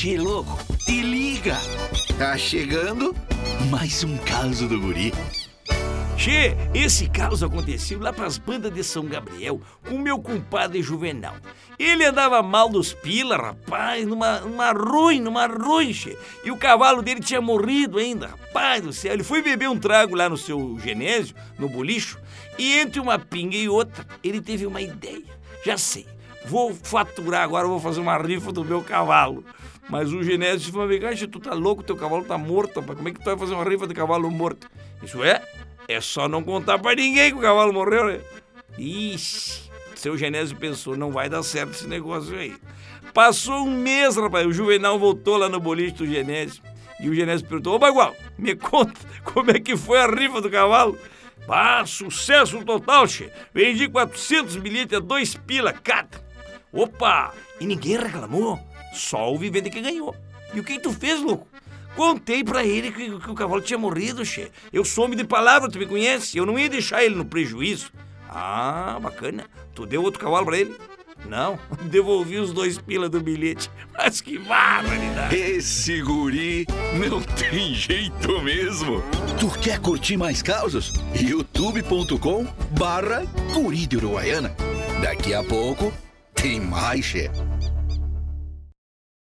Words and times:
Che, 0.00 0.16
louco, 0.16 0.56
te 0.86 1.02
liga. 1.02 1.56
Tá 2.16 2.38
chegando 2.38 3.16
mais 3.68 4.04
um 4.04 4.16
caso 4.18 4.68
do 4.68 4.80
guri. 4.80 5.12
Che, 6.16 6.56
esse 6.72 7.08
caos 7.08 7.42
aconteceu 7.42 7.98
lá 7.98 8.12
pras 8.12 8.38
bandas 8.38 8.72
de 8.72 8.84
São 8.84 9.06
Gabriel 9.06 9.60
com 9.88 9.98
meu 9.98 10.20
compadre 10.20 10.80
Juvenal. 10.82 11.34
Ele 11.76 12.04
andava 12.04 12.40
mal 12.44 12.68
dos 12.68 12.92
pila, 12.94 13.36
rapaz, 13.36 14.06
numa, 14.06 14.38
numa 14.38 14.70
ruim, 14.70 15.20
numa 15.20 15.48
ruim, 15.48 15.92
che. 15.92 16.16
E 16.44 16.50
o 16.52 16.56
cavalo 16.56 17.02
dele 17.02 17.18
tinha 17.18 17.40
morrido 17.40 17.98
ainda, 17.98 18.28
rapaz 18.28 18.80
do 18.80 18.92
céu. 18.92 19.14
Ele 19.14 19.24
foi 19.24 19.42
beber 19.42 19.68
um 19.68 19.80
trago 19.80 20.14
lá 20.14 20.28
no 20.28 20.36
seu 20.36 20.78
genésio, 20.78 21.34
no 21.58 21.68
bolicho, 21.68 22.20
e 22.56 22.78
entre 22.78 23.00
uma 23.00 23.18
pinga 23.18 23.56
e 23.56 23.68
outra, 23.68 24.06
ele 24.22 24.40
teve 24.40 24.64
uma 24.64 24.80
ideia. 24.80 25.24
Já 25.66 25.76
sei, 25.76 26.06
vou 26.46 26.74
faturar 26.74 27.42
agora, 27.42 27.66
vou 27.66 27.80
fazer 27.80 28.00
uma 28.00 28.16
rifa 28.16 28.52
do 28.52 28.64
meu 28.64 28.82
cavalo. 28.82 29.44
Mas 29.88 30.12
o 30.12 30.22
Genésio 30.22 30.58
disse, 30.58 30.72
mas 30.72 30.88
vem 30.88 31.28
tu 31.28 31.40
tá 31.40 31.54
louco, 31.54 31.82
teu 31.82 31.96
cavalo 31.96 32.24
tá 32.24 32.36
morto, 32.36 32.80
rapaz. 32.80 32.96
Como 32.96 33.08
é 33.08 33.12
que 33.12 33.20
tu 33.20 33.24
vai 33.24 33.38
fazer 33.38 33.54
uma 33.54 33.64
rifa 33.64 33.86
de 33.86 33.94
cavalo 33.94 34.30
morto? 34.30 34.68
Isso 35.02 35.24
é? 35.24 35.42
É 35.88 36.00
só 36.00 36.28
não 36.28 36.42
contar 36.42 36.78
pra 36.78 36.94
ninguém 36.94 37.30
que 37.30 37.38
o 37.38 37.40
cavalo 37.40 37.72
morreu, 37.72 38.06
né? 38.06 38.20
Ixi, 38.76 39.70
seu 39.94 40.16
Genésio 40.16 40.56
pensou, 40.56 40.96
não 40.96 41.10
vai 41.10 41.28
dar 41.30 41.42
certo 41.42 41.72
esse 41.72 41.86
negócio 41.86 42.36
aí. 42.36 42.54
Passou 43.14 43.66
um 43.66 43.70
mês, 43.70 44.16
rapaz, 44.16 44.46
o 44.46 44.52
Juvenal 44.52 44.98
voltou 44.98 45.38
lá 45.38 45.48
no 45.48 45.58
boliche 45.58 45.94
do 45.94 46.06
Genésio. 46.06 46.62
E 47.00 47.08
o 47.08 47.14
Genésio 47.14 47.46
perguntou, 47.46 47.74
ô 47.74 47.78
Bagual, 47.78 48.14
me 48.36 48.54
conta 48.54 49.00
como 49.24 49.50
é 49.50 49.58
que 49.58 49.76
foi 49.76 49.98
a 49.98 50.06
rifa 50.06 50.40
do 50.40 50.50
cavalo? 50.50 50.98
Ah, 51.48 51.86
sucesso 51.86 52.62
total, 52.62 53.08
che. 53.08 53.30
Vendi 53.54 53.88
400 53.88 54.56
bilhetes 54.56 54.98
a 54.98 55.00
dois 55.00 55.34
pila 55.34 55.72
cada. 55.72 56.27
Opa, 56.72 57.32
e 57.60 57.66
ninguém 57.66 57.96
reclamou. 57.96 58.58
Só 58.92 59.32
o 59.32 59.38
vivente 59.38 59.70
que 59.70 59.80
ganhou. 59.80 60.14
E 60.52 60.60
o 60.60 60.64
que 60.64 60.78
tu 60.78 60.92
fez, 60.92 61.20
louco? 61.20 61.46
Contei 61.94 62.44
pra 62.44 62.64
ele 62.64 62.92
que, 62.92 63.18
que 63.18 63.30
o 63.30 63.34
cavalo 63.34 63.60
tinha 63.60 63.78
morrido, 63.78 64.24
che. 64.24 64.50
Eu 64.72 64.84
sou 64.84 65.04
homem 65.04 65.16
de 65.16 65.24
palavra, 65.24 65.70
tu 65.70 65.78
me 65.78 65.86
conhece. 65.86 66.38
Eu 66.38 66.46
não 66.46 66.58
ia 66.58 66.68
deixar 66.68 67.02
ele 67.02 67.14
no 67.14 67.24
prejuízo. 67.24 67.90
Ah, 68.28 68.98
bacana. 69.00 69.46
Tu 69.74 69.84
deu 69.86 70.02
outro 70.02 70.20
cavalo 70.20 70.46
pra 70.46 70.58
ele? 70.58 70.76
Não, 71.26 71.58
devolvi 71.90 72.38
os 72.38 72.52
dois 72.52 72.78
pila 72.78 73.08
do 73.08 73.20
bilhete. 73.20 73.70
Mas 73.96 74.20
que 74.20 74.38
barbaridade. 74.38 75.34
Esse 75.34 76.00
guri 76.02 76.66
não 77.08 77.20
tem 77.20 77.74
jeito 77.74 78.40
mesmo. 78.42 79.02
Tu 79.40 79.50
quer 79.58 79.80
curtir 79.80 80.16
mais 80.16 80.42
causas? 80.42 80.92
youtube.com 81.14 82.46
barra 82.78 83.24
guri 83.52 83.86
de 83.86 83.96
Uruguaiana. 83.96 84.54
Daqui 85.02 85.34
a 85.34 85.42
pouco 85.42 85.92
Team 86.38 86.70
High 86.70 87.00
Ship. 87.00 87.32